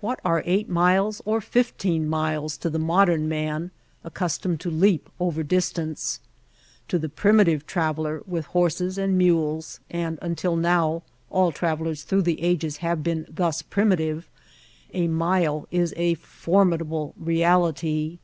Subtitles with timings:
[0.00, 3.70] What are eight miles or fifteen miles to the modern man
[4.02, 6.20] accustomed to leap over distance?
[6.88, 12.24] To the primitive trav eler with horses and mules, and until now all travelers throughout
[12.24, 14.30] the ages have been thus primitive,
[14.94, 18.16] a mile is a formidable reality.